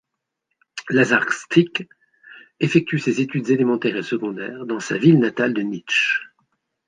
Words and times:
Lazar 0.89 1.25
Krstić 1.27 1.87
effectue 2.59 2.97
ses 2.97 3.21
études 3.21 3.51
élémentaires 3.51 3.97
et 3.97 4.01
secondaires 4.01 4.65
dans 4.65 4.79
sa 4.79 4.97
ville 4.97 5.19
natale 5.19 5.53
de 5.53 5.61
Niš. 5.61 6.31